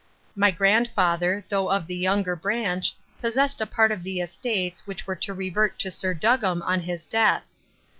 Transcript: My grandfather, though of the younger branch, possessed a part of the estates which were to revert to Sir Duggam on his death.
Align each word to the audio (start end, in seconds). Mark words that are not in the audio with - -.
My 0.35 0.49
grandfather, 0.49 1.45
though 1.49 1.69
of 1.69 1.85
the 1.85 1.95
younger 1.95 2.35
branch, 2.35 2.95
possessed 3.21 3.61
a 3.61 3.67
part 3.67 3.91
of 3.91 4.01
the 4.03 4.19
estates 4.19 4.87
which 4.87 5.05
were 5.05 5.15
to 5.17 5.31
revert 5.35 5.77
to 5.77 5.91
Sir 5.91 6.15
Duggam 6.15 6.63
on 6.63 6.79
his 6.79 7.05
death. 7.05 7.45